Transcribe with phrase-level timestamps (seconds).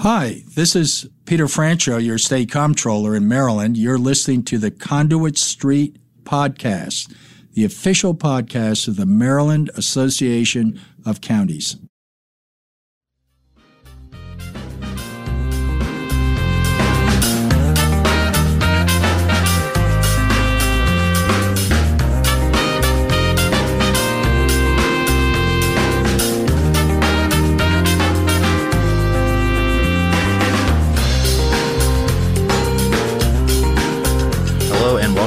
[0.00, 3.76] Hi, this is Peter Franchot, your state comptroller in Maryland.
[3.76, 7.14] You're listening to the Conduit Street Podcast,
[7.52, 11.76] the official podcast of the Maryland Association of Counties.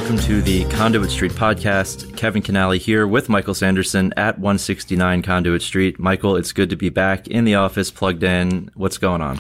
[0.06, 2.16] Welcome to the Conduit Street podcast.
[2.16, 5.98] Kevin Kinnally here with Michael Sanderson at 169 Conduit Street.
[5.98, 8.70] Michael, it's good to be back in the office, plugged in.
[8.76, 9.38] What's going on?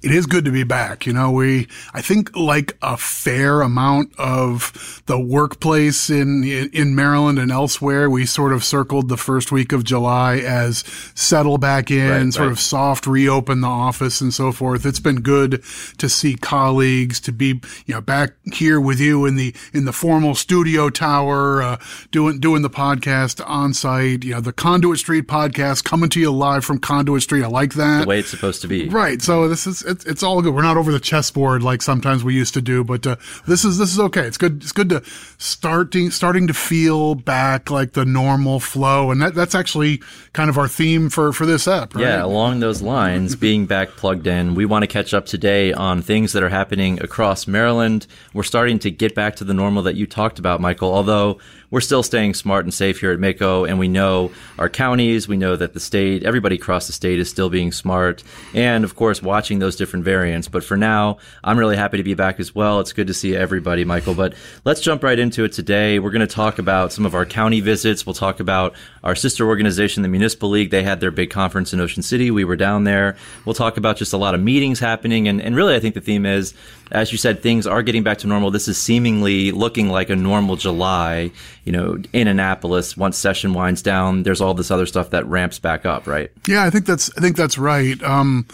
[0.00, 1.06] It is good to be back.
[1.06, 7.38] You know, we, I think like a fair amount of the workplace in, in Maryland
[7.38, 10.84] and elsewhere, we sort of circled the first week of July as
[11.16, 12.52] settle back in, right, sort right.
[12.52, 14.86] of soft reopen the office and so forth.
[14.86, 15.64] It's been good
[15.98, 19.92] to see colleagues, to be, you know, back here with you in the, in the
[19.92, 21.76] formal studio tower, uh,
[22.12, 26.30] doing, doing the podcast on site, you know, the Conduit Street podcast coming to you
[26.30, 27.42] live from Conduit Street.
[27.42, 28.02] I like that.
[28.02, 28.88] The way it's supposed to be.
[28.88, 29.20] Right.
[29.20, 30.54] So this is, it's, it's all good.
[30.54, 33.78] We're not over the chessboard like sometimes we used to do, but uh, this is
[33.78, 34.22] this is okay.
[34.22, 34.62] It's good.
[34.62, 35.02] It's good to
[35.38, 40.58] starting starting to feel back like the normal flow, and that that's actually kind of
[40.58, 41.94] our theme for for this app.
[41.94, 42.02] Right?
[42.02, 46.02] Yeah, along those lines, being back plugged in, we want to catch up today on
[46.02, 48.06] things that are happening across Maryland.
[48.34, 50.92] We're starting to get back to the normal that you talked about, Michael.
[50.92, 51.38] Although
[51.70, 55.36] we're still staying smart and safe here at MACo, and we know our counties, we
[55.36, 58.22] know that the state, everybody across the state is still being smart,
[58.54, 60.48] and of course, watching those different variants.
[60.48, 62.80] But for now, I'm really happy to be back as well.
[62.80, 64.14] It's good to see everybody, Michael.
[64.14, 65.98] But let's jump right into it today.
[65.98, 68.06] We're going to talk about some of our county visits.
[68.06, 70.70] We'll talk about our sister organization, the Municipal League.
[70.70, 72.30] They had their big conference in Ocean City.
[72.30, 73.16] We were down there.
[73.44, 75.28] We'll talk about just a lot of meetings happening.
[75.28, 76.54] And, and really, I think the theme is
[76.90, 78.50] as you said, things are getting back to normal.
[78.50, 81.30] This is seemingly looking like a normal July.
[81.68, 85.58] You know, in Annapolis, once session winds down, there's all this other stuff that ramps
[85.58, 86.30] back up, right?
[86.46, 88.02] Yeah, I think that's I think that's right.
[88.02, 88.46] Um,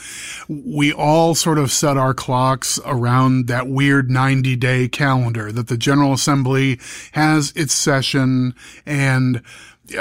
[0.49, 5.77] we all sort of set our clocks around that weird 90 day calendar that the
[5.77, 6.81] General Assembly
[7.12, 8.53] has its session
[8.84, 9.43] and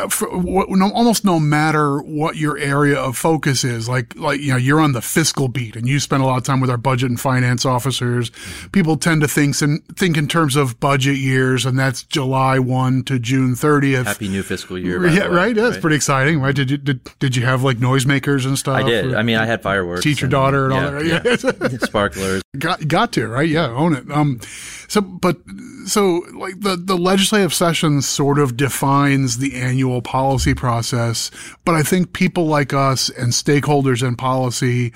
[0.10, 4.80] for, almost no matter what your area of focus is, like like you know, you're
[4.80, 7.20] on the fiscal beat, and you spend a lot of time with our budget and
[7.20, 8.32] finance officers.
[8.72, 13.04] People tend to think in, think in terms of budget years, and that's July one
[13.04, 14.06] to June thirtieth.
[14.06, 15.06] Happy new fiscal year!
[15.08, 15.56] Yeah, right.
[15.56, 16.56] Yeah, it's pretty exciting, right?
[16.56, 18.78] Did you did, did you have like noisemakers and stuff?
[18.78, 19.14] I did.
[19.14, 20.04] I mean, I had fireworks.
[20.04, 21.24] Teach your daughter and, and all that.
[21.26, 21.72] Right?
[21.72, 21.78] Yeah.
[21.86, 22.42] Sparklers.
[22.58, 23.50] Got got to right.
[23.50, 24.10] Yeah, own it.
[24.10, 24.40] Um,
[24.88, 25.38] so but
[25.86, 31.32] so like the the legislative session sort of defines the annual policy process.
[31.66, 34.94] But I think people like us and stakeholders in policy,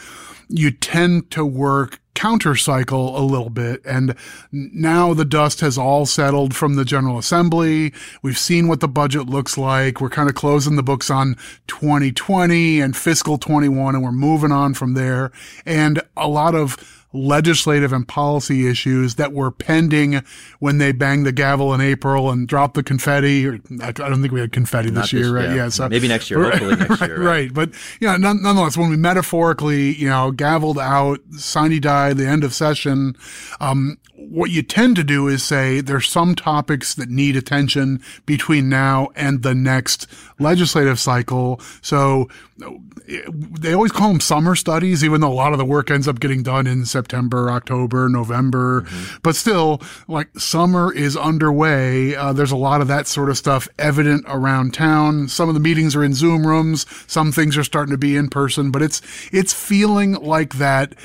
[0.50, 3.80] you tend to work counter cycle a little bit.
[3.86, 4.16] And
[4.52, 7.94] now the dust has all settled from the General Assembly.
[8.24, 10.02] We've seen what the budget looks like.
[10.02, 11.36] We're kind of closing the books on
[11.68, 15.32] 2020 and fiscal 21, and we're moving on from there.
[15.64, 20.22] And a lot of legislative and policy issues that were pending
[20.60, 23.48] when they banged the gavel in April and dropped the confetti.
[23.48, 25.50] Or, I don't think we had confetti this year, right?
[25.50, 25.56] Yeah.
[25.56, 25.70] yeah.
[25.70, 27.20] so maybe next year, hopefully next right, year.
[27.20, 27.28] Right.
[27.28, 27.54] right.
[27.54, 32.28] But yeah, you know, nonetheless, when we metaphorically, you know, gavelled out, sine die, the
[32.28, 33.16] end of session,
[33.60, 38.68] um, what you tend to do is say there's some topics that need attention between
[38.68, 40.08] now and the next
[40.40, 41.62] legislative cycle.
[41.82, 46.08] So they always call them summer studies, even though a lot of the work ends
[46.08, 48.82] up getting done in September, October, November.
[48.82, 49.18] Mm-hmm.
[49.22, 52.16] But still, like summer is underway.
[52.16, 55.28] Uh, there's a lot of that sort of stuff evident around town.
[55.28, 56.88] Some of the meetings are in Zoom rooms.
[57.06, 59.02] Some things are starting to be in person, but it's,
[59.32, 60.96] it's feeling like that,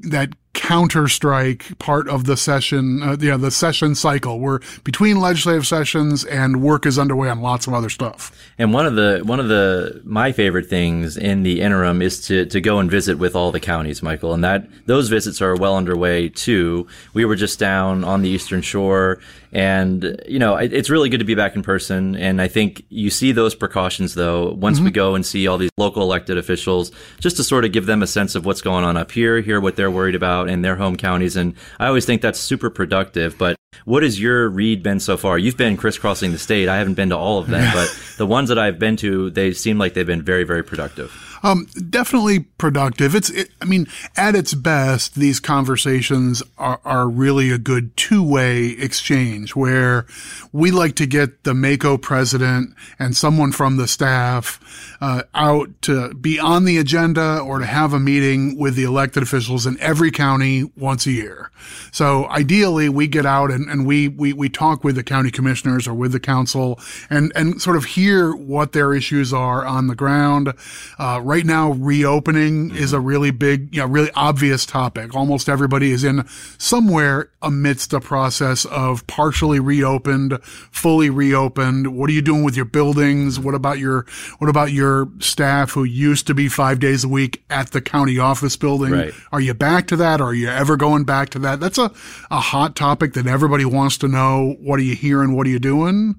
[0.00, 4.40] that counter strike part of the session, uh, yeah, the session cycle.
[4.40, 8.32] We're between legislative sessions and work is underway on lots of other stuff.
[8.58, 12.44] And one of the one of the my favorite things in the interim is to
[12.46, 15.76] to go and visit with all the counties, Michael, and that those visits are well
[15.76, 16.88] underway too.
[17.14, 19.20] We were just down on the Eastern Shore,
[19.52, 22.16] and you know it, it's really good to be back in person.
[22.16, 24.86] And I think you see those precautions though once mm-hmm.
[24.86, 26.90] we go and see all these local elected officials,
[27.20, 29.60] just to sort of give them a sense of what's going on up here, hear
[29.60, 31.36] what they're worried about in their home counties.
[31.36, 33.36] And I always think that's super productive.
[33.38, 35.38] But what has your read been so far?
[35.38, 36.68] You've been crisscrossing the state.
[36.68, 39.52] I haven't been to all of them, but the ones that I've been to, they
[39.52, 41.27] seem like they've been very, very productive.
[41.42, 43.14] Um, definitely productive.
[43.14, 43.86] It's, it, I mean,
[44.16, 50.06] at its best, these conversations are, are really a good two-way exchange where
[50.52, 54.60] we like to get the MACo president and someone from the staff
[55.00, 59.22] uh, out to be on the agenda or to have a meeting with the elected
[59.22, 61.50] officials in every county once a year.
[61.92, 65.86] So ideally, we get out and, and we, we we talk with the county commissioners
[65.86, 66.78] or with the council
[67.10, 70.52] and and sort of hear what their issues are on the ground.
[70.98, 75.14] Uh, right now, reopening is a really big, you know, really obvious topic.
[75.14, 76.26] Almost everybody is in
[76.56, 81.94] somewhere amidst a process of partially reopened, fully reopened.
[81.94, 83.38] What are you doing with your buildings?
[83.38, 84.06] What about your
[84.38, 88.18] what about your staff who used to be five days a week at the county
[88.18, 88.92] office building?
[88.92, 89.12] Right.
[89.30, 90.22] Are you back to that?
[90.22, 91.60] Are you ever going back to that?
[91.60, 91.92] That's a,
[92.30, 94.56] a hot topic that everybody wants to know.
[94.60, 95.36] What are you hearing?
[95.36, 96.16] What are you doing?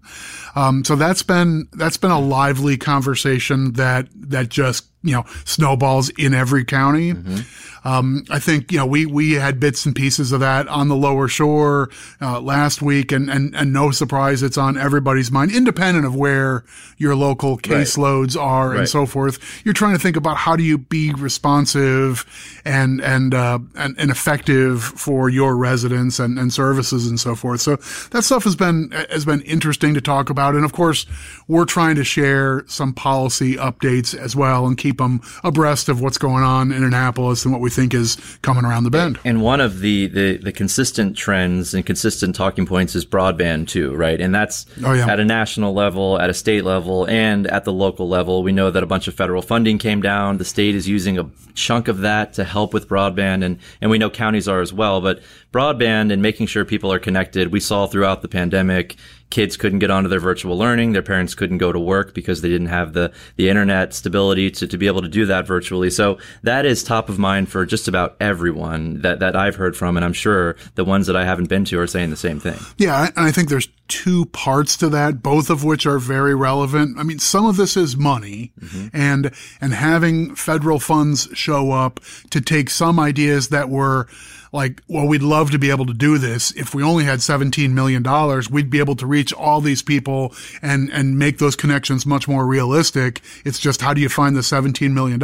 [0.56, 6.10] Um, so that's been, that's been a lively conversation that, that just, you know, snowballs
[6.10, 7.14] in every county.
[7.14, 7.79] Mm-hmm.
[7.84, 10.96] Um, I think, you know, we, we had bits and pieces of that on the
[10.96, 11.90] lower shore,
[12.22, 16.64] uh, last week and, and, and no surprise, it's on everybody's mind, independent of where
[16.98, 18.90] your local caseloads are and Right.
[18.90, 19.40] so forth.
[19.66, 22.26] You're trying to think about how do you be responsive
[22.66, 27.62] and, and, uh, and, and effective for your residents and, and services and so forth.
[27.62, 27.78] So
[28.12, 30.56] that stuff has been, has been interesting to talk about.
[30.56, 31.06] And of course,
[31.48, 36.18] we're trying to share some policy updates as well and keep them abreast of what's
[36.18, 39.20] going on in Annapolis and what we think is coming around the bend.
[39.24, 43.96] And one of the, the, the consistent trends and consistent talking points is broadband too,
[43.96, 44.20] right?
[44.20, 45.08] And that's Oh, yeah.
[45.08, 48.44] at a national level, at a state level, and at the local level.
[48.44, 50.38] We know that a bunch of federal funding came down.
[50.38, 53.98] The state is using a chunk of that to help with broadband, and, and we
[53.98, 55.02] know counties are as well.
[55.02, 55.22] But
[55.52, 58.98] broadband and making sure people are connected, we saw throughout the pandemic,
[59.30, 60.94] kids couldn't get onto their virtual learning.
[60.94, 64.68] Their parents couldn't go to work because they didn't have the, the internet stability to,
[64.68, 65.90] to be able to do that virtually.
[65.90, 69.98] So that is top of mind for just about everyone that, that I've heard from.
[69.98, 72.60] And I'm sure the ones that I haven't been to are saying the same thing.
[72.78, 76.98] Yeah, and I think there's two parts to that, both of which are very relevant.
[76.98, 78.88] I mean, some of this is money mm-hmm.
[78.94, 82.00] and and having federal funds show up
[82.30, 84.08] to take some ideas that were
[84.52, 86.52] like, well, we'd love to be able to do this.
[86.52, 88.04] If we only had $17 million,
[88.52, 92.46] we'd be able to reach all these people and, and make those connections much more
[92.46, 93.22] realistic.
[93.46, 95.20] It's just how do you find the $17 million?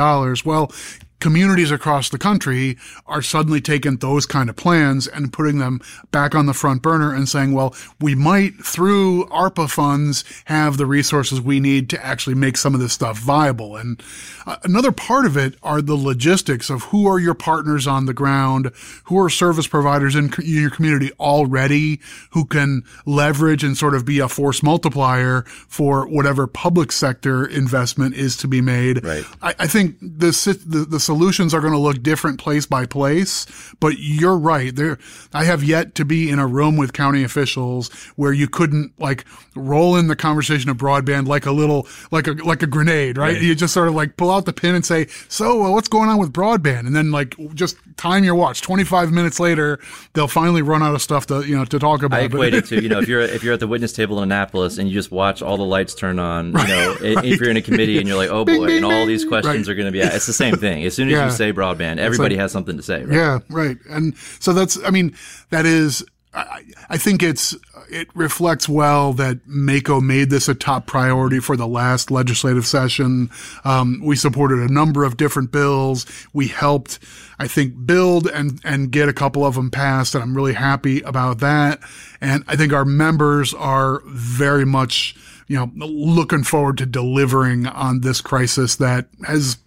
[0.45, 0.71] Well,
[1.19, 2.77] communities across the country
[3.07, 5.79] are suddenly taking those kind of plans and putting them
[6.11, 10.85] back on the front burner and saying, well, we might through ARPA funds have the
[10.85, 13.75] resources we need to actually make some of this stuff viable.
[13.75, 14.01] And
[14.45, 18.13] uh, another part of it are the logistics of who are your partners on the
[18.13, 18.71] ground,
[19.05, 22.01] who are service providers in co- your community already
[22.31, 28.15] who can leverage and sort of be a force multiplier for whatever public sector investment
[28.15, 29.03] is to be made.
[29.03, 29.25] Right.
[29.41, 30.31] I, I think the,
[30.65, 33.45] the the solutions are going to look different place by place,
[33.79, 34.75] but you're right.
[34.75, 34.97] There,
[35.33, 39.23] I have yet to be in a room with county officials where you couldn't like
[39.55, 43.33] roll in the conversation of broadband like a little like a like a grenade, right?
[43.35, 43.41] Right.
[43.41, 46.09] You just sort of like pull out the pin and say, "So, uh, what's going
[46.09, 48.61] on with broadband?" And then like just time your watch.
[48.61, 49.79] Twenty five minutes later,
[50.13, 52.19] they'll finally run out of stuff to you know to talk about.
[52.19, 54.23] I equate it to, you know, if you're if you're at the witness table in
[54.31, 57.49] Annapolis and you just watch all the lights turn on, you know, i- if you're
[57.49, 59.71] in a committee and you're like, oh boy, Bing, bing, and all these questions Right.
[59.71, 60.83] are going to be, it's the same thing.
[60.83, 61.25] As soon as Yeah.
[61.25, 63.15] you say broadband, everybody like- has something to say, right?
[63.15, 63.77] Yeah, right.
[63.89, 65.15] And so that's, I mean,
[65.51, 66.03] that is,
[66.33, 67.55] I, I think it's,
[67.89, 73.29] it reflects well that MACo made this a top priority for the last legislative session.
[73.63, 76.05] Um, we supported a number of different bills.
[76.33, 76.99] We helped,
[77.39, 80.13] I think, build and, and get a couple of them passed.
[80.15, 81.79] And I'm really happy about that.
[82.19, 85.15] And I think our members are very much,
[85.47, 89.57] you know, looking forward to delivering on this crisis that has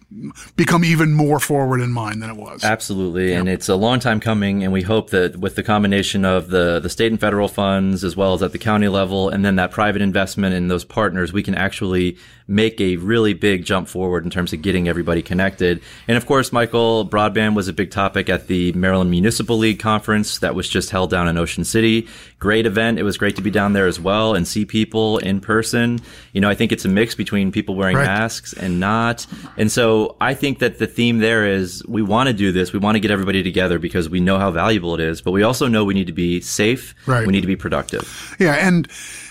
[0.55, 2.63] become even more forward in mind than it was.
[2.63, 6.49] Absolutely, and it's a long time coming, and we hope that with the combination of
[6.49, 9.55] the the state and federal funds, as well as at the county level, and then
[9.57, 14.23] that private investment in those partners, we can actually make a really big jump forward
[14.23, 15.79] in terms of getting everybody connected.
[16.07, 20.39] And of course, Michael, broadband was a big topic at the Maryland Municipal League conference
[20.39, 22.07] that was just held down in Ocean City.
[22.39, 22.97] Great event.
[22.97, 25.99] It was great to be down there as well and see people in person.
[26.33, 28.05] You know, I think it's a mix between people wearing Right.
[28.07, 29.27] masks and not.
[29.55, 32.73] And so I think that the theme there is we want to do this.
[32.73, 35.43] We want to get everybody together because we know how valuable it is, but we
[35.43, 36.95] also know we need to be safe.
[37.05, 37.25] Right.
[37.25, 38.35] We need to be productive.
[38.39, 38.87] Yeah, and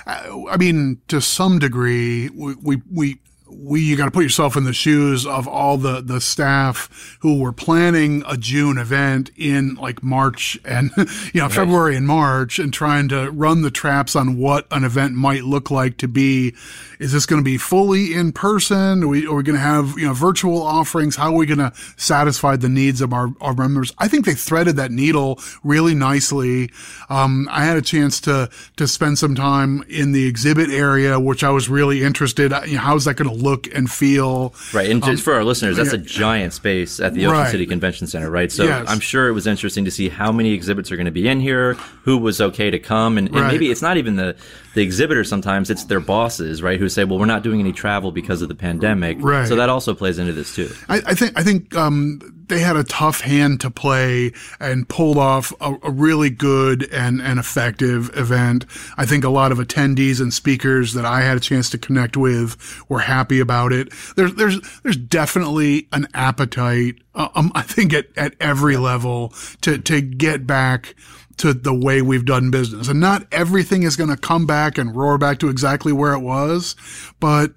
[0.07, 4.57] uh, I mean, to some degree, we we, we we you got to put yourself
[4.57, 9.75] in the shoes of all the the staff who were planning a June event in
[9.76, 11.52] like March and you know right.
[11.52, 15.71] February and March and trying to run the traps on what an event might look
[15.71, 16.55] like to be.
[16.99, 19.05] Is this going to be fully in person?
[19.05, 21.17] Are we, are we going to have you know virtual offerings?
[21.17, 23.93] How are we going to satisfy the needs of our, our members?
[23.99, 26.71] I think they threaded that needle really nicely.
[27.09, 31.43] Um, I had a chance to to spend some time in the exhibit area which
[31.43, 34.54] I was really interested you know, how's that going to look and feel.
[34.73, 34.90] Right.
[34.90, 36.00] And just um, for our listeners, that's yeah.
[36.00, 37.50] a giant space at the Ocean right.
[37.50, 38.50] City Convention Center, right?
[38.52, 38.87] So yes.
[38.88, 41.40] I'm sure it was interesting to see how many exhibits are going to be in
[41.40, 43.18] here, who was okay to come.
[43.18, 43.52] And, and right.
[43.52, 44.37] maybe it's not even the,
[44.75, 46.78] the exhibitor sometimes, it's their bosses, right?
[46.78, 49.18] Who say, well, we're not doing any travel because of the pandemic.
[49.21, 49.49] Right.
[49.49, 50.71] So that also plays into this too.
[50.88, 55.19] I, I think, I think, um, they had a tough hand to play and pulled
[55.19, 58.64] off a, a, really good and, and effective event.
[58.97, 62.17] I think a lot of attendees and speakers that I had a chance to connect
[62.17, 62.57] with
[62.88, 63.93] were happy about it.
[64.17, 69.78] There's, there's, there's definitely an appetite, uh, um, I think at, at every level to,
[69.78, 70.95] to get back
[71.38, 72.88] to the way we've done business.
[72.88, 76.21] And not everything is going to come back and roar back to exactly where it
[76.21, 76.76] was,
[77.21, 77.52] but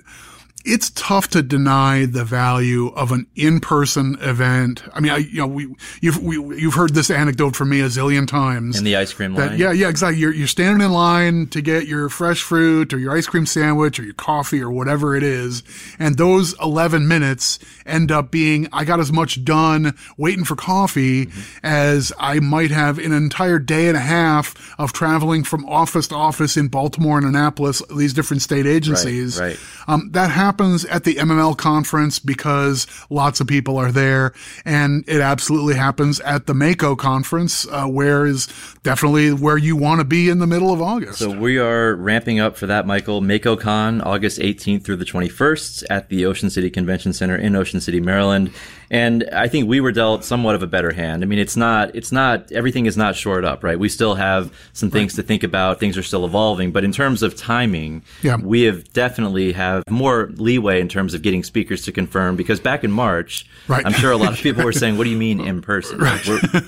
[0.64, 4.84] it's tough to deny the value of an in-person event.
[4.94, 7.86] I mean, I, you know, we, you've, we, you've heard this anecdote from me a
[7.86, 8.78] zillion times.
[8.78, 9.60] In the ice cream that, line.
[9.60, 10.20] Yeah, yeah, exactly.
[10.20, 14.00] You're, you're standing in line to get your fresh fruit or your ice cream sandwich
[14.00, 15.64] or your coffee or whatever it is.
[15.98, 21.26] And those 11 minutes end up being, I got as much done waiting for coffee
[21.26, 21.66] mm-hmm.
[21.66, 26.08] as I might have in an entire day and a half of traveling from office
[26.10, 29.40] to office in Baltimore and Annapolis, these different state agencies.
[29.40, 29.60] Right, right.
[29.88, 34.34] Um, that happens happens at the MML conference because lots of people are there,
[34.66, 38.50] and it absolutely happens at the MACo conference, uh, where is
[38.84, 41.20] definitely where you want to be in the middle of August.
[41.20, 43.22] So we are ramping up for that, Michael.
[43.22, 47.80] MACo Con, August 18th through the 21st at the Ocean City Convention Center in Ocean
[47.80, 48.52] City, Maryland.
[48.92, 51.24] And I think we were dealt somewhat of a better hand.
[51.24, 53.80] I mean, it's not, it's not, everything is not shored up, right?
[53.80, 55.80] We still have some things to think about.
[55.80, 56.74] Things are still evolving.
[56.74, 58.36] But in terms of timing, yeah.
[58.36, 62.84] we have definitely have more leeway in terms of getting speakers to confirm because back
[62.84, 63.86] in March, right.
[63.86, 65.98] I'm sure a lot of people were saying, what do you mean in person?
[65.98, 66.28] Right.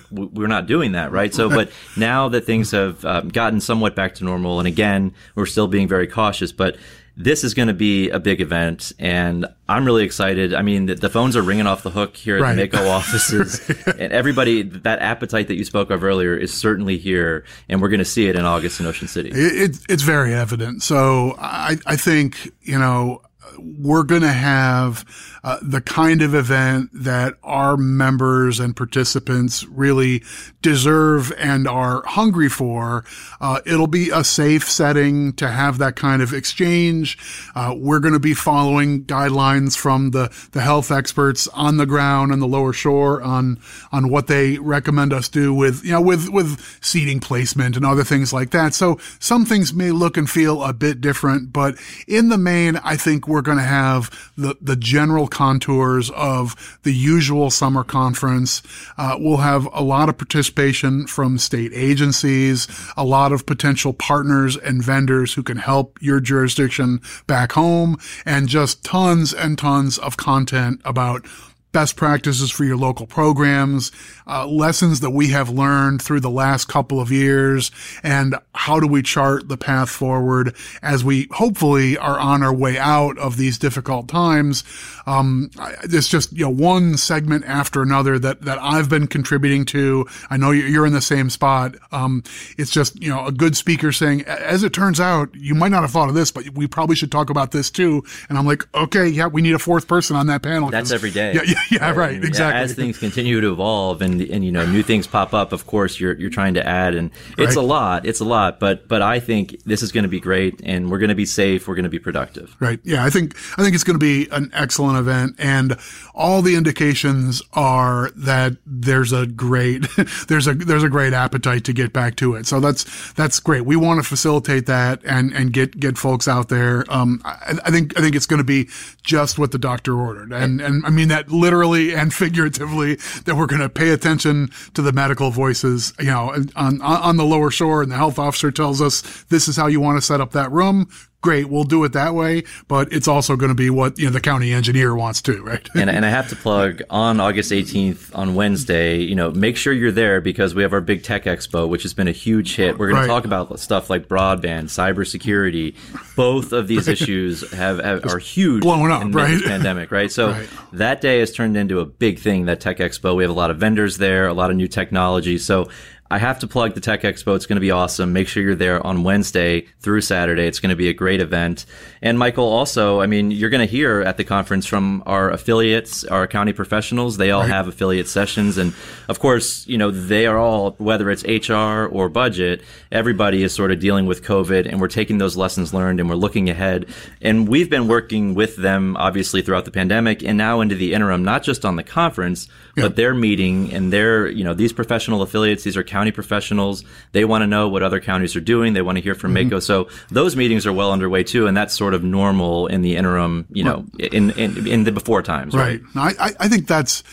[0.09, 1.33] We're, we're not doing that, right?
[1.33, 5.45] So, but now that things have um, gotten somewhat back to normal, and again, we're
[5.45, 6.77] still being very cautious, but
[7.15, 10.53] this is going to be a big event and I'm really excited.
[10.53, 12.55] I mean, the, the phones are ringing off the hook here at right.
[12.55, 17.45] the MACo offices and everybody, that appetite that you spoke of earlier is certainly here
[17.69, 19.29] and we're going to see it in August in Ocean City.
[19.29, 19.35] It,
[19.71, 20.81] it, it's very evident.
[20.81, 23.21] So I, I think, you know,
[23.59, 25.05] we're going to have
[25.43, 30.23] uh, the kind of event that our members and participants really
[30.61, 33.03] deserve and are hungry for.
[33.41, 37.17] Uh, it'll be a safe setting to have that kind of exchange.
[37.55, 42.31] Uh, we're going to be following guidelines from the, the health experts on the ground
[42.31, 43.59] and the lower shore on
[43.91, 48.03] on what they recommend us do with you know with with seating placement and other
[48.03, 48.73] things like that.
[48.73, 51.75] So some things may look and feel a bit different, but
[52.07, 56.93] in the main, I think we're going to have the the general contours of the
[56.93, 58.61] usual summer conference.
[58.97, 64.55] Uh, we'll have a lot of participation from state agencies, a lot of potential partners
[64.55, 70.15] and vendors who can help your jurisdiction back home, and just tons and tons of
[70.15, 71.25] content about
[71.73, 73.91] best practices for your local programs,
[74.27, 77.71] uh, lessons that we have learned through the last couple of years,
[78.03, 82.77] and how do we chart the path forward as we hopefully are on our way
[82.77, 84.63] out of these difficult times.
[85.05, 85.49] Um,
[85.83, 90.05] it's just you know one segment after another that that I've been contributing to.
[90.29, 91.75] I know you're in the same spot.
[91.91, 92.23] Um,
[92.57, 95.81] it's just you know a good speaker saying, as it turns out, you might not
[95.81, 98.03] have thought of this, but we probably should talk about this too.
[98.29, 100.69] And I'm like, okay, yeah, we need a fourth person on that panel.
[100.69, 101.33] That's every day.
[101.33, 102.61] Yeah, yeah, yeah, right, exactly.
[102.61, 105.99] As things continue to evolve and and you know new things pop up, of course
[105.99, 107.63] you're you're trying to add, and it's right.
[107.63, 108.05] a lot.
[108.05, 110.99] It's a lot, but but I think this is going to be great, and we're
[110.99, 111.67] going to be safe.
[111.67, 112.55] We're going to be productive.
[112.59, 112.79] Right.
[112.83, 113.03] Yeah.
[113.05, 115.77] I think I think it's going to be an excellent event, and
[116.13, 119.85] all the indications are that there's a great
[120.27, 122.45] there's a there's a great appetite to get back to it.
[122.45, 123.61] So that's that's great.
[123.65, 126.85] We want to facilitate that and and get get folks out there.
[126.89, 128.69] Um, I, I think I think it's going to be
[129.01, 132.95] just what the doctor ordered, and and I mean that literally literally and figuratively
[133.25, 137.23] that we're going to pay attention to the medical voices, you know, on, on the
[137.23, 140.19] lower shore and the health officer tells us this is how you want to set
[140.19, 140.89] up that room
[141.23, 142.43] great, we'll do it that way.
[142.67, 145.67] But it's also going to be what you know the county engineer wants to, right?
[145.73, 148.99] and, and I have to plug on August 18th on Wednesday.
[148.99, 151.95] You know, make sure you're there because we have our big tech expo, which has
[151.95, 152.77] been a huge hit.
[152.77, 153.01] We're going right.
[153.03, 155.75] to talk about stuff like broadband, cybersecurity.
[156.15, 157.01] Both of these right.
[157.01, 159.41] issues have, have are huge, blowing up, in right?
[159.45, 160.11] pandemic, right?
[160.11, 160.49] So right.
[160.73, 162.45] that day has turned into a big thing.
[162.45, 165.37] That tech expo, we have a lot of vendors there, a lot of new technology.
[165.37, 165.69] So
[166.13, 167.35] I have to plug the Tech Expo.
[167.35, 168.13] It's going to be awesome.
[168.13, 170.45] Make sure you're there on Wednesday through Saturday.
[170.45, 171.65] It's going to be a great event.
[172.03, 176.03] And Michael, also, I mean, you're going to hear at the conference from our affiliates,
[176.03, 177.17] our county professionals.
[177.17, 177.49] They all right.
[177.49, 178.59] have affiliate sessions.
[178.59, 178.75] And
[179.07, 183.71] of course, you know, they are all, whether it's HR or budget, everybody is sort
[183.71, 186.85] of dealing with COVID and we're taking those lessons learned and we're looking ahead.
[187.23, 191.23] And we've been working with them, obviously, throughout the pandemic and now into the interim,
[191.23, 192.83] not just on the conference, yeah.
[192.83, 196.83] but their meeting and their, you know, these professional affiliates, these are county county professionals.
[197.13, 198.73] They want to know what other counties are doing.
[198.73, 199.53] They want to hear from mm-hmm.
[199.53, 199.63] MACo.
[199.63, 203.47] So those meetings are well underway too, and that's sort of normal in the interim,
[203.51, 205.55] you know, in in, in the before times.
[205.55, 205.79] Right.
[205.95, 206.15] right.
[206.19, 207.03] I I think that's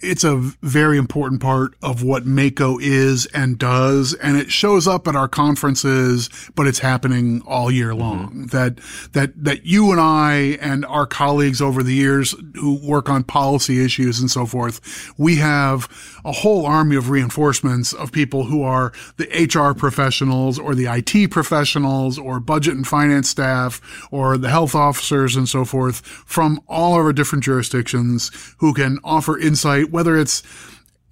[0.00, 5.08] it's a very important part of what MACo is and does, and it shows up
[5.08, 8.00] at our conferences, but it's happening all year mm-hmm.
[8.00, 8.28] long.
[8.28, 8.46] Mm-hmm.
[8.46, 8.78] That
[9.12, 13.84] that that you and I and our colleagues over the years who work on policy
[13.84, 15.88] issues and so forth, we have
[16.24, 21.30] a whole army of reinforcements of people who are the HR professionals or the IT
[21.30, 26.98] professionals or budget and finance staff or the health officers and so forth from all
[26.98, 30.42] of our different jurisdictions who can offer insight, whether it's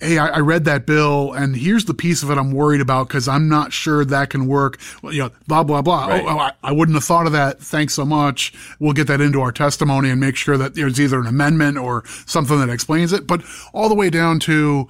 [0.02, 3.09] Hey, I, I read that bill and here's the piece of it I'm worried about
[3.09, 4.81] because I'm not sure that can work.
[5.02, 6.07] Well, you know, blah, blah, blah.
[6.07, 6.25] Right.
[6.25, 7.61] Oh, oh I, I, wouldn't have thought of that.
[7.61, 8.55] Thanks so much.
[8.79, 12.05] We'll get that into our testimony and make sure that there's either an amendment or
[12.25, 13.26] something that explains it.
[13.26, 13.43] But
[13.75, 14.88] all the way down to,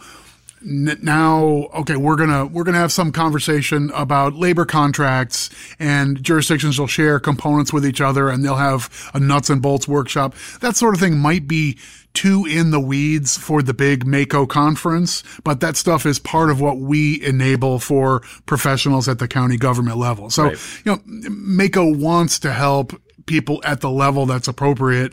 [0.62, 5.48] now okay we're gonna we're gonna have some conversation about labor contracts
[5.78, 9.88] and jurisdictions will share components with each other and they'll have a nuts and bolts
[9.88, 11.78] workshop that sort of thing might be
[12.14, 16.60] too in the weeds for the big MACo conference, but that stuff is part of
[16.60, 20.30] what we enable for professionals at the county government level.
[20.30, 20.58] So, right.
[20.84, 20.98] you know,
[21.30, 25.12] MACo wants to help people at the level that's appropriate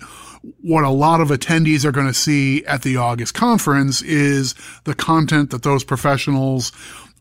[0.62, 4.94] what a lot of attendees are going to see at the August conference is the
[4.94, 6.72] content that those professionals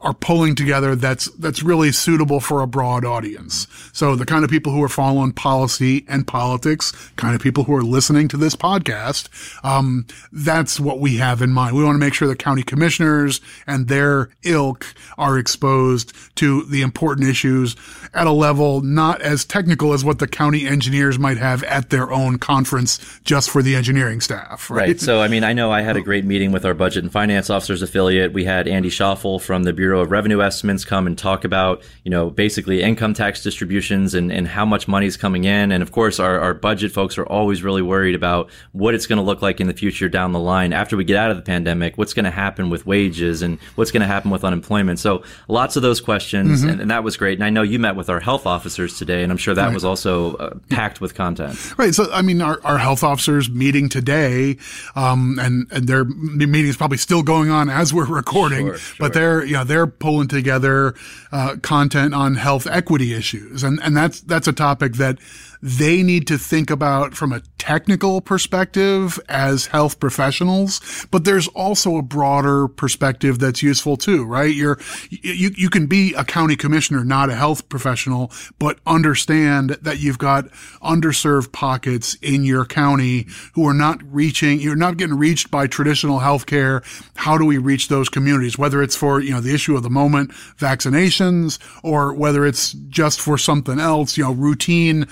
[0.01, 3.67] are pulling together that's that's really suitable for a broad audience.
[3.93, 7.75] So the kind of people who are following policy and politics, kind of people who
[7.75, 9.29] are listening to this podcast,
[9.65, 11.77] um, that's what we have in mind.
[11.77, 16.83] We want to make sure the county commissioners and their ilk are exposed to the
[16.83, 17.75] important issues
[18.13, 22.13] at a level not as technical as what the county engineers might have at their
[22.13, 24.71] own conference just for the engineering staff.
[24.71, 24.89] Right.
[24.89, 25.01] right.
[25.01, 27.49] So I mean, I know I had a great meeting with our budget and finance
[27.49, 28.35] officers affiliate.
[28.35, 31.81] We had Andy Schaufele from the Bureau Bureau of Revenue Estimates come and talk about,
[32.03, 35.71] you know, basically income tax distributions and, and how much money is coming in.
[35.71, 39.19] And of course, our, our budget folks are always really worried about what it's going
[39.19, 41.43] to look like in the future down the line after we get out of the
[41.45, 44.99] pandemic, what's going to happen with wages and what's going to happen with unemployment.
[44.99, 46.63] So lots of those questions.
[46.63, 46.69] Mm-hmm.
[46.69, 47.39] And, and, that was great.
[47.39, 49.75] And I know you met with our health officers today, and I'm sure that right.
[49.75, 51.79] was also uh, packed with content.
[51.79, 51.95] Right.
[51.95, 54.57] So, I mean, our, our health officers meeting today,
[54.97, 58.97] um, and, and their meeting is probably still going on as we're recording, sure, sure.
[58.99, 60.95] but they're, you know, they're they're pulling together
[61.31, 65.19] uh, content on health equity issues, and and that's that's a topic that
[65.63, 71.97] they need to think about from a technical perspective as health professionals, but there's also
[71.97, 74.55] a broader perspective that's useful too, right?
[74.55, 74.79] You're,
[75.11, 80.19] you, you can be a county commissioner, not a health professional, but understand that you've
[80.19, 80.49] got
[80.83, 86.21] underserved pockets in your county who are not reaching, you're not getting reached by traditional
[86.21, 86.85] healthcare.
[87.17, 88.57] How do we reach those communities?
[88.59, 93.21] Whether it's for, you know, the issue of the moment, vaccinations, or whether it's just
[93.21, 95.07] for something else, you know, routine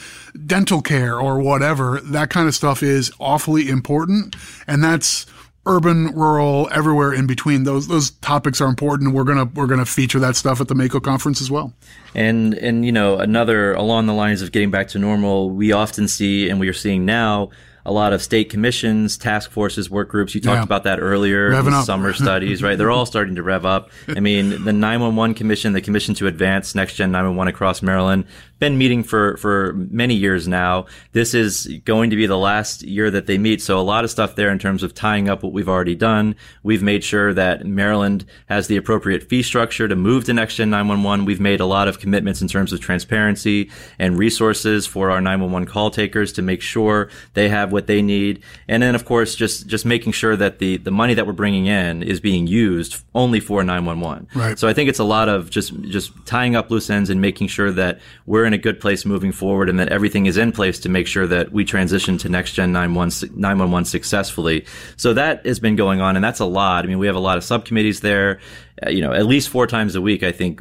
[0.46, 4.36] dental care or whatever, that kind of stuff is awfully important.
[4.66, 5.26] And that's
[5.66, 7.64] urban, rural, everywhere in between.
[7.64, 9.14] Those those topics are important.
[9.14, 11.72] We're gonna we're gonna feature that stuff at the MACo conference as well.
[12.14, 16.08] And and you know another along the lines of getting back to normal, we often
[16.08, 17.50] see and we are seeing now
[17.86, 20.34] a lot of state commissions, task forces, work groups.
[20.34, 20.62] You talked yeah.
[20.62, 21.50] about that earlier.
[21.84, 22.78] Summer studies, right?
[22.78, 23.90] They're all starting to rev up.
[24.08, 28.24] I mean, the 911 Commission, the Commission to Advance Next Gen 911 across Maryland,
[28.58, 30.86] been meeting for, for many years now.
[31.12, 33.60] This is going to be the last year that they meet.
[33.60, 36.36] So a lot of stuff there in terms of tying up what we've already done.
[36.62, 40.70] We've made sure that Maryland has the appropriate fee structure to move to Next Gen
[40.70, 41.24] 911.
[41.24, 45.68] We've made a lot of commitments in terms of transparency and resources for our 911
[45.68, 48.42] call takers to make sure they have what they need.
[48.68, 51.66] And then, of course, just, just making sure that the, the money that we're bringing
[51.66, 54.28] in is being used only for 911.
[54.34, 54.58] Right.
[54.58, 57.48] So I think it's a lot of just, just tying up loose ends and making
[57.48, 60.78] sure that we're in a good place moving forward and that everything is in place
[60.80, 64.64] to make sure that we transition to next gen 911 successfully.
[64.96, 66.84] So that has been going on and that's a lot.
[66.84, 68.40] I mean, we have a lot of subcommittees there.
[68.84, 70.60] Uh, you know, at least four times a week, I think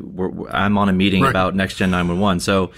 [0.50, 1.30] I'm on a meeting right.
[1.30, 2.40] about next gen 911.
[2.42, 2.72] So,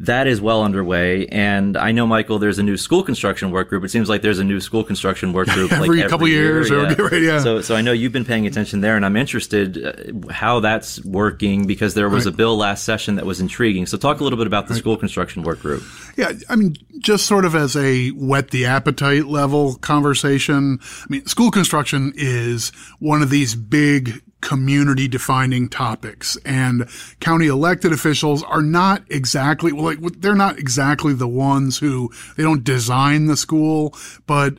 [0.00, 1.26] that is well underway.
[1.26, 3.84] And I know, Michael, there's a new school construction work group.
[3.84, 6.62] It seems like there's a new school construction work group every, like every couple year.
[6.62, 6.70] years.
[6.70, 6.94] Yeah.
[7.08, 7.40] Right, yeah.
[7.40, 9.84] So, so I know you've been paying attention there, and I'm interested
[10.28, 12.34] uh, how that's working because there was right.
[12.34, 13.86] a bill last session that was intriguing.
[13.86, 14.78] So, talk a little bit about the right.
[14.78, 15.82] school construction work group.
[16.16, 20.80] Yeah, I mean, just sort of as a whet the appetite level conversation.
[20.82, 26.36] I mean, school construction is one of these big community defining topics.
[26.44, 26.88] And
[27.20, 32.64] county elected officials are not exactly like they're not exactly the ones who they don't
[32.64, 33.94] design the school
[34.26, 34.58] but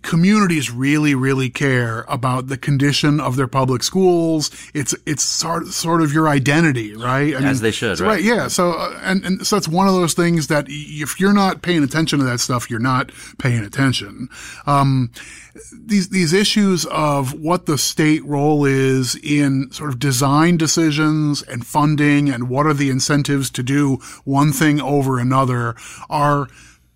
[0.00, 4.50] communities really, really care about the condition of their public schools.
[4.72, 7.34] It's it's sort sort of your identity, right?
[7.34, 8.08] I As mean, they should, right?
[8.08, 8.22] right?
[8.22, 8.48] Yeah.
[8.48, 11.82] So uh, and and so that's one of those things that if you're not paying
[11.84, 14.28] attention to that stuff, you're not paying attention.
[14.66, 15.10] Um,
[15.72, 21.66] these these issues of what the state role is in sort of design decisions and
[21.66, 25.74] funding and what are the incentives to do one thing over another
[26.08, 26.48] are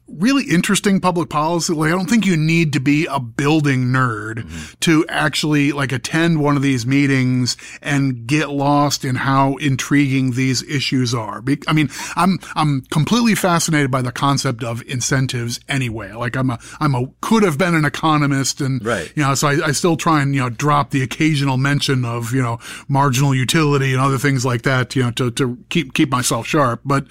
[0.09, 1.73] really interesting public policy.
[1.73, 4.75] Like, I don't think you need to be a building nerd mm-hmm.
[4.81, 10.63] to actually like attend one of these meetings and get lost in how intriguing these
[10.63, 11.43] issues are.
[11.67, 16.13] I mean, I'm, I'm completely fascinated by the concept of incentives anyway.
[16.13, 19.13] Like I'm a, I'm a, could have been an economist and, right.
[19.17, 22.33] you know, so I, I still try and, you know, drop the occasional mention of,
[22.33, 26.11] you know, marginal utility and other things like that, you know, to, to keep, keep
[26.11, 26.81] myself sharp.
[26.85, 27.07] But,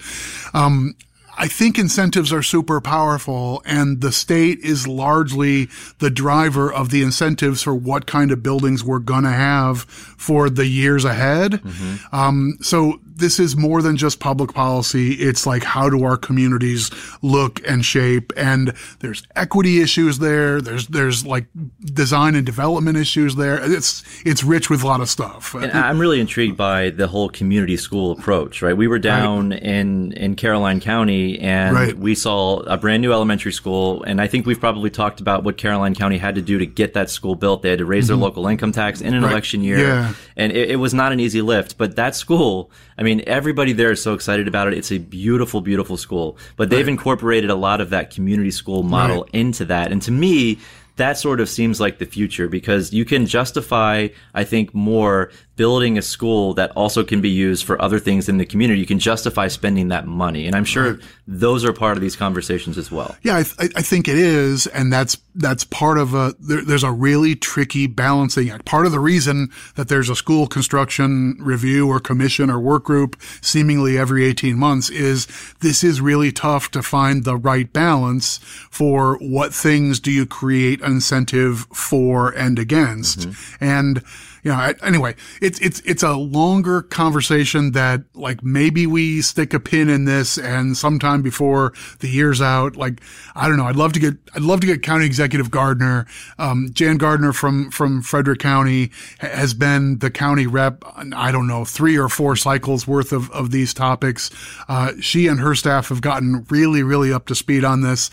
[0.54, 0.94] um,
[1.36, 5.68] I think incentives are super powerful and the state is largely
[5.98, 10.48] the driver of the incentives for what kind of buildings we're going to have for
[10.48, 11.52] the years ahead.
[11.52, 12.14] Mm-hmm.
[12.14, 15.12] Um, so this is more than just public policy.
[15.12, 16.90] It's like, how do our communities
[17.22, 18.32] look and shape?
[18.36, 20.60] And there's equity issues there.
[20.60, 21.46] There's, there's like
[21.82, 23.58] design and development issues there.
[23.62, 25.54] It's, it's rich with a lot of stuff.
[25.54, 28.76] And I'm really intrigued by the whole community school approach, right?
[28.76, 29.62] We were down right.
[29.62, 31.98] in, in Caroline County and right.
[31.98, 34.02] we saw a brand new elementary school.
[34.02, 36.94] And I think we've probably talked about what Caroline County had to do to get
[36.94, 37.62] that school built.
[37.62, 38.20] They had to raise mm-hmm.
[38.20, 39.32] their local income tax in an right.
[39.32, 39.78] election year.
[39.78, 40.14] Yeah.
[40.36, 43.90] And it, it was not an easy lift, but that school, I mean, everybody there
[43.90, 44.74] is so excited about it.
[44.74, 46.92] It's a beautiful, beautiful school, but they've right.
[46.92, 49.34] incorporated a lot of that community school model right.
[49.34, 49.92] into that.
[49.92, 50.58] And to me,
[50.96, 55.96] that sort of seems like the future because you can justify, I think, more building
[55.96, 58.78] a school that also can be used for other things in the community.
[58.78, 60.46] You can justify spending that money.
[60.46, 61.02] And I'm sure right.
[61.26, 63.16] those are part of these conversations as well.
[63.22, 64.66] Yeah, I, th- I think it is.
[64.68, 68.66] And that's, that's part of a, there, there's a really tricky balancing act.
[68.66, 73.20] Part of the reason that there's a school construction review or commission or work group
[73.40, 75.26] seemingly every 18 months is
[75.60, 78.38] this is really tough to find the right balance
[78.70, 83.20] for what things do you create incentive for and against.
[83.20, 83.64] Mm-hmm.
[83.64, 84.04] And,
[84.46, 89.58] you know, anyway, it's, it's, it's a longer conversation that like maybe we stick a
[89.58, 93.00] pin in this and sometime before the year's out, like,
[93.34, 93.66] I don't know.
[93.66, 96.06] I'd love to get, I'd love to get County Executive Gardner,
[96.38, 100.84] um, Jan Gardner from, from Frederick County has been the county rep.
[100.94, 104.30] I don't know, three or four cycles worth of, of these topics.
[104.68, 108.10] Uh, she and her staff have gotten really, really up to speed on this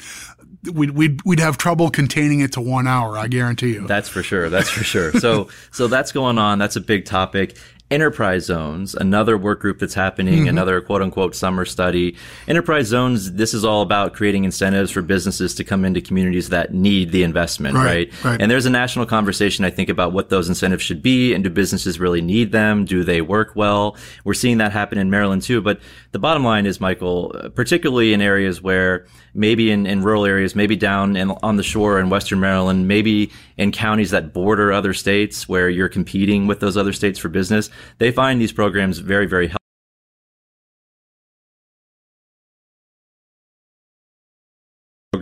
[0.71, 3.17] we'd, we'd, we'd have trouble containing it to one hour.
[3.17, 3.87] I guarantee you.
[3.87, 4.49] That's for sure.
[4.49, 5.11] That's for sure.
[5.13, 6.59] So, so that's going on.
[6.59, 7.57] That's a big topic
[7.93, 10.47] enterprise zones, another work group that's happening, mm-hmm.
[10.49, 12.15] another quote unquote summer study.
[12.47, 16.73] Enterprise zones, this is all about creating incentives for businesses to come into communities that
[16.73, 17.85] need the investment, right?
[17.85, 18.23] right?
[18.23, 18.41] right.
[18.41, 21.51] And there's a national conversation, I think, about what those incentives should be and do
[21.51, 22.85] businesses really need them?
[22.85, 23.95] Do they work well?
[24.23, 25.61] We're seeing that happen in Maryland too.
[25.61, 25.79] But
[26.11, 30.75] the bottom line is, Michael, particularly in areas where maybe in, in rural areas, maybe
[30.75, 35.47] down in, on the shore in Western Maryland, maybe in counties that border other states
[35.49, 39.47] where you're competing with those other states for business, they find these programs very, very
[39.47, 39.62] helpful.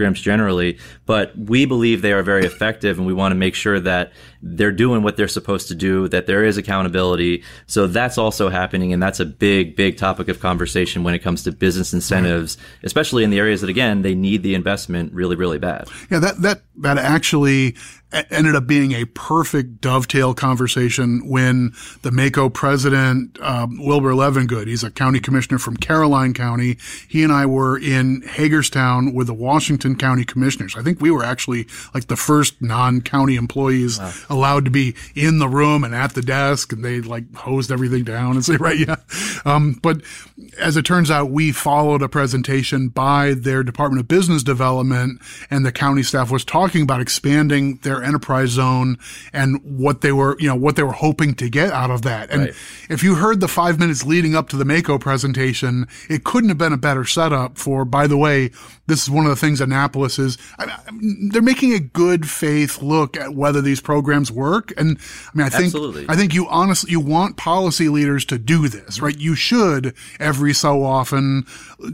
[0.01, 3.79] Programs generally, but we believe they are very effective and we want to make sure
[3.79, 4.11] that
[4.41, 7.43] they're doing what they're supposed to do, that there is accountability.
[7.67, 8.93] So that's also happening.
[8.93, 12.65] And that's a big, big topic of conversation when it comes to business incentives, right.
[12.81, 15.87] especially in the areas that, again, they need the investment really, really bad.
[16.09, 17.75] Yeah, that, that, that actually
[18.29, 24.83] ended up being a perfect dovetail conversation when the MACo president, um, Wilbur Levengood, he's
[24.83, 26.77] a county commissioner from Caroline County.
[27.07, 30.75] He and I were in Hagerstown with the Washington County commissioners.
[30.75, 34.13] I think we were actually like the first non-county employees wow.
[34.29, 38.03] allowed to be in the room and at the desk and they like hosed everything
[38.03, 38.97] down and say, right, yeah.
[39.45, 40.01] Um, but
[40.59, 45.65] as it turns out, we followed a presentation by their Department of Business Development and
[45.65, 48.97] the county staff was talking about expanding their enterprise zone
[49.33, 52.29] and what they were, you know, what they were hoping to get out of that.
[52.29, 52.55] And right.
[52.89, 56.57] if you heard the five minutes leading up to the MACo presentation, it couldn't have
[56.57, 58.51] been a better setup for, by the way,
[58.91, 62.81] this is one of the things Annapolis is, I mean, they're making a good faith
[62.81, 64.73] look at whether these programs work.
[64.75, 66.05] And I mean, I think, Absolutely.
[66.09, 69.17] I think you honestly, you want policy leaders to do this, right?
[69.17, 71.45] You should every so often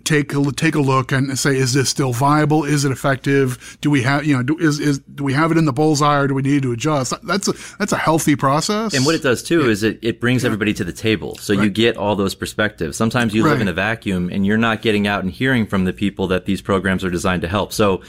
[0.05, 2.63] take a, take a look and say, is this still viable?
[2.63, 3.77] Is it effective?
[3.81, 6.17] Do we have, you know, do, is, is, do we have it in the bullseye
[6.17, 7.13] or do we need to adjust?
[7.27, 8.95] That's a, that's a healthy process.
[8.95, 9.69] And what it does too yeah.
[9.69, 10.47] is it, it brings yeah.
[10.47, 11.37] everybody to the table.
[11.37, 11.63] So right.
[11.63, 12.97] you get all those perspectives.
[12.97, 13.51] Sometimes you right.
[13.51, 16.45] live in a vacuum and you're not getting out and hearing from the people that
[16.45, 17.73] these programs are designed to help.
[17.73, 18.01] So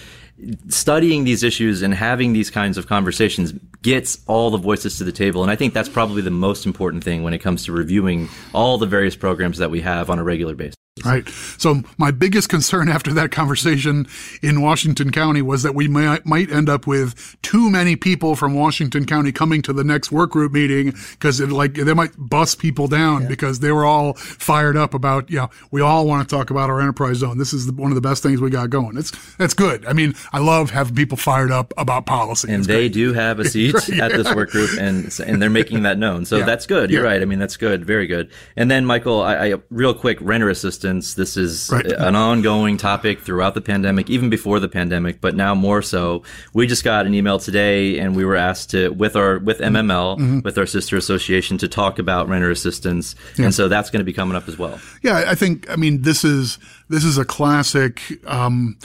[0.68, 5.12] studying these issues and having these kinds of conversations gets all the voices to the
[5.12, 5.42] table.
[5.42, 8.78] And I think that's probably the most important thing when it comes to reviewing all
[8.78, 10.76] the various programs that we have on a regular basis.
[11.04, 11.28] Right.
[11.58, 14.06] So my biggest concern after that conversation
[14.42, 18.54] in Washington County was that we might, might end up with too many people from
[18.54, 22.58] Washington County coming to the next work group meeting because it like they might bust
[22.58, 23.28] people down yeah.
[23.28, 26.70] because they were all fired up about, you know, we all want to talk about
[26.70, 27.38] our enterprise zone.
[27.38, 28.96] This is the, one of the best things we got going.
[28.96, 29.86] It's, that's good.
[29.86, 32.48] I mean, I love having people fired up about policy.
[32.48, 32.92] And it's they great.
[32.92, 34.06] do have a seat yeah.
[34.06, 36.24] at this work group and, and they're making that known.
[36.24, 36.44] So yeah.
[36.44, 36.90] that's good.
[36.90, 37.20] You're right.
[37.20, 37.84] I mean, that's good.
[37.84, 38.30] Very good.
[38.56, 41.86] And then Michael, I, I real quick, renter assistance this is right.
[41.86, 46.22] an ongoing topic throughout the pandemic, even before the pandemic, but now more so.
[46.52, 50.18] We just got an email today and we were asked to, with our, with MML,
[50.18, 50.40] mm-hmm.
[50.40, 53.14] with our sister association to talk about renter assistance.
[53.36, 53.46] Yeah.
[53.46, 54.80] And so that's going to be coming up as well.
[55.02, 55.24] Yeah.
[55.26, 58.78] I think, I mean, this is, this is a classic, um,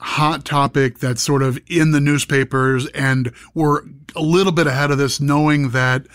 [0.00, 3.82] hot topic that's sort of in the newspapers and we're
[4.16, 6.06] a little bit ahead of this knowing that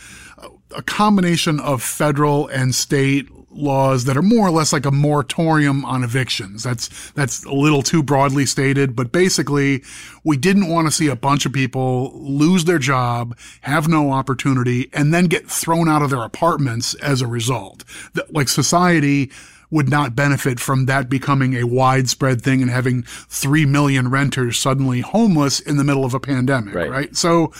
[0.75, 5.85] a combination of federal and state laws that are more or less like a moratorium
[5.85, 6.63] on evictions.
[6.63, 9.83] That's, that's a little too broadly stated, but basically
[10.23, 14.89] we didn't want to see a bunch of people lose their job, have no opportunity,
[14.93, 17.83] and then get thrown out of their apartments as a result.
[18.29, 19.31] Like society,
[19.69, 25.01] would not benefit from that becoming a widespread thing and having 3 million renters suddenly
[25.01, 26.89] homeless in the middle of a pandemic, right?
[26.89, 27.15] right?
[27.15, 27.51] So,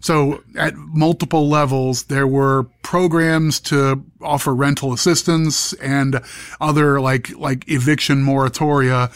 [0.00, 6.20] so at multiple levels, there were programs to offer rental assistance and
[6.60, 9.10] other like, like eviction moratoria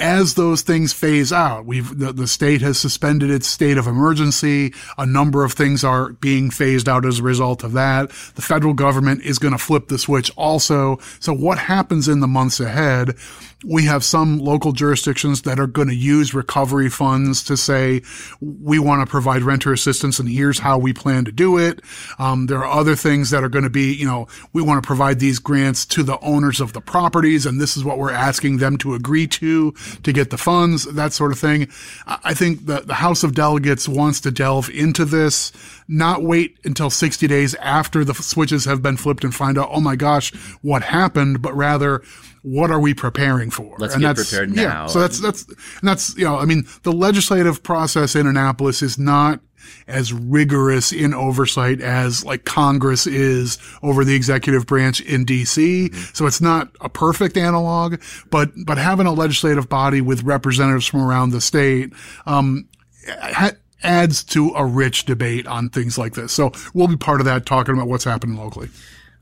[0.00, 4.72] as those things phase out, we've the, the, state has suspended its state of emergency.
[4.98, 8.08] A number of things are being phased out as a result of that.
[8.34, 10.98] The federal government is going to flip the switch also.
[11.20, 13.16] So what happens in the months ahead?
[13.64, 18.02] We have some local jurisdictions that are going to use recovery funds to say
[18.40, 21.80] we want to provide renter assistance and here's how we plan to do it.
[22.18, 24.86] Um, there are other things that are going to be, you know, we want to
[24.86, 28.58] provide these grants to the owners of the properties and this is what we're asking
[28.58, 31.68] them to agree to to get the funds, that sort of thing.
[32.06, 35.52] I think the, the House of Delegates wants to delve into this,
[35.86, 39.80] not wait until 60 days after the switches have been flipped and find out, oh
[39.80, 42.02] my gosh, what happened, but rather
[42.42, 43.76] what are we preparing for?
[43.78, 44.62] Let's and get that's, prepared now.
[44.62, 48.82] Yeah, so that's that's and that's you know, I mean, the legislative process in Annapolis
[48.82, 49.40] is not
[49.86, 55.88] as rigorous in oversight as like Congress is over the executive branch in DC.
[55.88, 56.14] Mm-hmm.
[56.14, 58.00] So it's not a perfect analog,
[58.30, 61.92] but but having a legislative body with representatives from around the state
[62.26, 62.68] um,
[63.08, 66.32] ha- adds to a rich debate on things like this.
[66.32, 68.68] So we'll be part of that, talking about what's happening locally.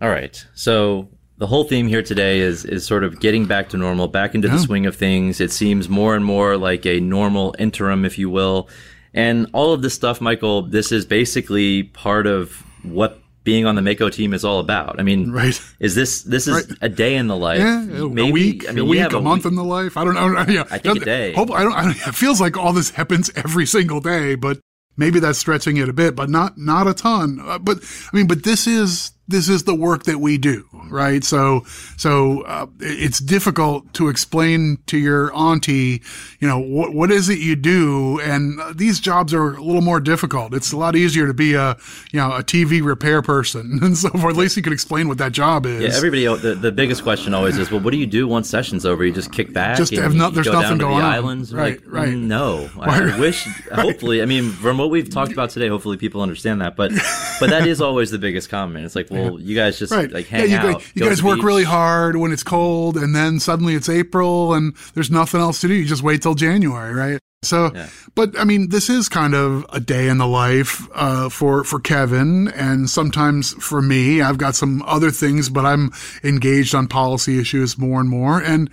[0.01, 0.45] All right.
[0.55, 4.35] So the whole theme here today is is sort of getting back to normal, back
[4.35, 4.55] into yeah.
[4.55, 5.41] the swing of things.
[5.41, 8.69] It seems more and more like a normal interim, if you will.
[9.15, 13.81] And all of this stuff, Michael, this is basically part of what being on the
[13.81, 15.01] MACo team is all about.
[15.01, 15.59] I mean, right.
[15.81, 16.79] is this this is right.
[16.83, 17.61] a day in the life?
[17.61, 19.53] Yeah, maybe, a week, I mean, a week, a, a month week.
[19.53, 19.97] in the life.
[19.97, 20.45] I don't know.
[20.49, 21.33] Yeah, I think a day.
[21.35, 24.59] Hope, I don't, I don't, it feels like all this happens every single day, but
[24.97, 27.39] maybe that's stretching it a bit, but not not a ton.
[27.43, 27.79] Uh, but
[28.13, 30.65] I mean, but this is this is the work that we do.
[30.91, 31.23] right?
[31.23, 31.63] So,
[31.99, 36.03] so uh, it's difficult to explain to your auntie,
[36.41, 40.01] you know, what what is it you do, and these jobs are a little more
[40.01, 40.55] difficult.
[40.55, 41.77] It's a lot easier to be a,
[42.11, 44.35] you know, a TV repair person and so forth.
[44.35, 45.83] At least you can explain what that job is.
[45.83, 46.25] Yeah, everybody.
[46.25, 49.05] The, the biggest question always is, well, what do you do once session's over?
[49.05, 49.77] You just kick back.
[49.77, 51.13] Just have no, there's go nothing going the on.
[51.13, 52.09] Islands, right, like, right.
[52.09, 53.45] mm, No, I, I wish.
[53.73, 56.77] Hopefully, I mean, from what we've talked about today, hopefully people understand that.
[56.77, 56.93] But,
[57.41, 58.85] but that is always the biggest comment.
[58.87, 60.11] It's like, well, you guys just Right.
[60.11, 60.73] like yeah, you, out.
[60.75, 61.45] guys, you guys work beach.
[61.45, 65.69] really hard when it's cold, and then suddenly it's April and there's nothing else to
[65.69, 65.75] do.
[65.75, 67.19] You just wait till January, right?
[67.45, 67.87] So, Yeah.
[68.17, 71.79] but I mean, this is kind of a day in the life uh, for for
[71.79, 74.21] Kevin, and sometimes for me.
[74.21, 75.93] I've got some other things, but I'm
[76.25, 78.69] engaged on policy issues more and more, and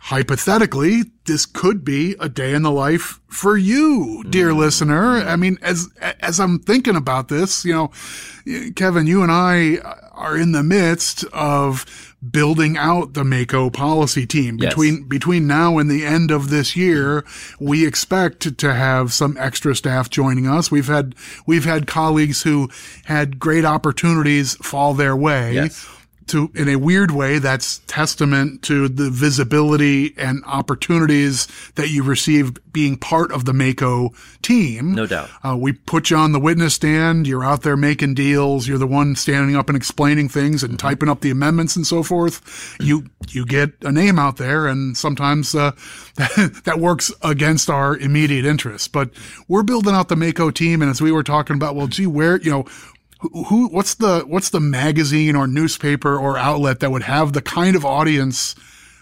[0.00, 4.56] hypothetically, this could be a day in the life for you, dear mm.
[4.56, 5.20] listener.
[5.20, 5.26] Mm.
[5.26, 5.88] I mean, as
[6.20, 9.76] as I'm thinking about this, you know, Kevin, you and I
[10.12, 14.58] are in the midst of building out the MACo policy team.
[14.58, 14.70] Yes.
[14.70, 17.24] Between between now and the end of this year,
[17.60, 20.70] we expect to have some extra staff joining us.
[20.70, 21.14] We've had
[21.46, 22.70] we've had colleagues who
[23.04, 25.86] had great opportunities fall their way Yes.
[26.30, 32.52] To in a weird way that's testament to the visibility and opportunities that you receive
[32.72, 34.10] being part of the MACo
[34.42, 34.92] team.
[34.94, 35.28] No doubt.
[35.42, 37.26] Uh, we put you on the witness stand.
[37.26, 38.68] You're out there making deals.
[38.68, 42.02] You're the one standing up and explaining things and typing up the amendments and so
[42.02, 42.76] forth.
[42.80, 45.72] You you get a name out there, and sometimes uh,
[46.16, 48.88] that, that works against our immediate interests.
[48.88, 49.10] But
[49.48, 52.38] we're building out the MACo team, and as we were talking about, well, gee, where
[52.40, 52.66] you know
[53.20, 57.76] who, what's the what's the magazine or newspaper or outlet that would have the kind
[57.76, 58.54] of audience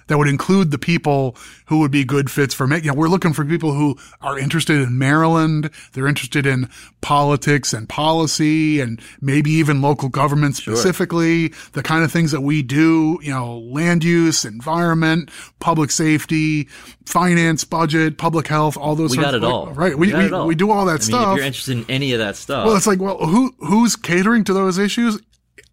[0.09, 2.77] that would include the people who would be good fits for me.
[2.79, 5.71] You know, we're looking for people who are interested in Maryland.
[5.93, 6.69] They're interested in
[7.01, 12.63] politics and policy and maybe even local government specifically, the kind of things that we
[12.63, 16.69] do, you know, land use, environment, public safety,
[17.07, 19.19] finance, budget, public health, all those things.
[19.19, 19.73] We got it all.
[19.73, 19.97] Right.
[19.97, 20.47] We, got we, all.
[20.47, 21.33] we do all that I mean, stuff.
[21.33, 24.45] if you're interested in any of that stuff, Well, it's like, well, who who's catering
[24.45, 25.21] to those issues?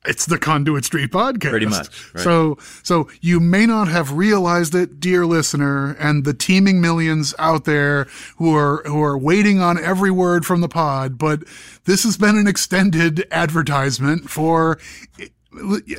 [0.08, 1.50] It's the Conduit Street podcast.
[1.50, 2.24] Pretty much, right.
[2.24, 7.66] So, so you may not have realized it, dear listener, and the teeming millions out
[7.66, 11.18] there who are who are waiting on every word from the pod.
[11.18, 11.44] But
[11.86, 14.80] this has been an extended advertisement for.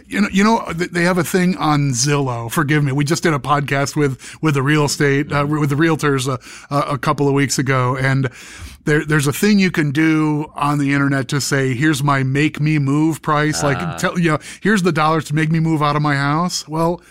[0.07, 2.51] You know, you know, uh, they have a thing on Zillow.
[2.51, 2.93] Forgive me.
[2.93, 6.77] We just did a podcast with with the real estate uh, with the realtors a,
[6.95, 8.31] a couple of weeks ago, and
[8.87, 12.61] there, there's a thing you can do on the internet to say, here's my make
[12.61, 13.63] me move price.
[13.63, 13.97] Like, ah.
[13.99, 16.67] tell, you know, here's the dollars to make me move out of my house.
[16.67, 17.03] Well,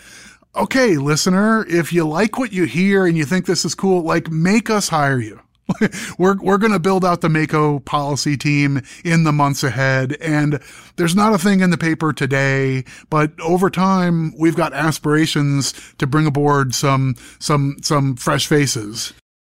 [0.54, 4.30] okay, listener, if you like what you hear and you think this is cool, like,
[4.30, 5.40] make us hire you.
[6.18, 10.60] we're we're going to build out the MACo policy team in the months ahead and
[10.96, 16.06] there's not a thing in the paper today but over time we've got aspirations to
[16.06, 19.12] bring aboard some some some fresh faces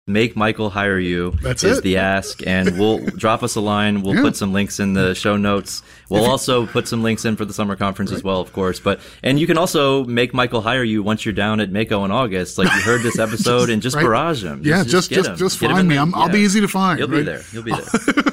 [0.10, 1.32] make Michael hire you.
[1.41, 1.84] That's is it.
[1.84, 4.02] the ask, and we'll drop us a line.
[4.02, 4.22] We'll Yeah.
[4.24, 5.82] put some links in the show notes.
[6.10, 8.80] We'll also put some links in for the summer conference as well, of course.
[8.80, 12.10] But and you can also make Michael hire you once you're down at MACo in
[12.12, 14.02] August, like you heard this episode, and just right.
[14.02, 14.62] barrage him.
[14.63, 15.38] yeah just get just him.
[15.38, 17.41] just, find in me the- I'm, I'll be easy to find You'll be there.
[17.54, 17.72] You'll be
[18.15, 18.24] there.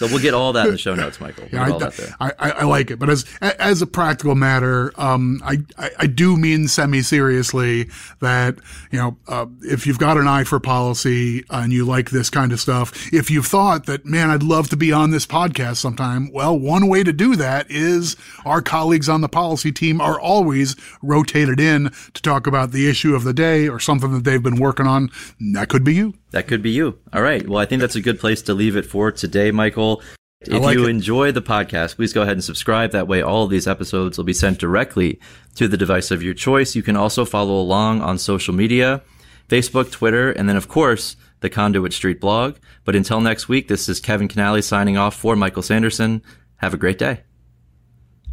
[0.00, 1.46] So we'll get all that in the show notes, Michael.
[1.52, 2.16] We'll Yeah, I, that there.
[2.18, 6.06] I, I, I like it, but as as a practical matter, um, I, I I
[6.06, 8.56] do mean semi seriously that
[8.90, 12.50] you know uh, if you've got an eye for policy and you like this kind
[12.50, 16.32] of stuff, if you've thought that man, I'd love to be on this podcast sometime,
[16.32, 20.76] well, one way to do that is our colleagues on the policy team are always
[21.02, 24.58] rotated in to talk about the issue of the day or something that they've been
[24.58, 25.10] working on.
[25.52, 26.14] That could be you.
[26.30, 26.98] That could be you.
[27.12, 27.46] All right.
[27.46, 30.02] Well, I think that's a good place to leave it for today, Michael.
[30.42, 30.90] If like you it.
[30.90, 32.92] enjoy the podcast, please go ahead and subscribe.
[32.92, 35.20] That way, all of these episodes will be sent directly
[35.56, 36.74] to the device of your choice.
[36.74, 39.02] You can also follow along on social media,
[39.48, 42.56] Facebook, Twitter, and then, of course, the Conduit Street blog.
[42.84, 46.22] But until next week, this is Kevin Kinnally signing off for Michael Sanderson.
[46.56, 47.20] Have a great day.